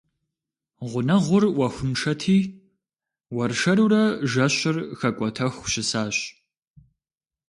[0.89, 2.39] Гъунэгъур Ӏуэхуншэти,
[3.35, 6.15] уэршэрурэ жэщыр хэкӀуэтэху щысащ.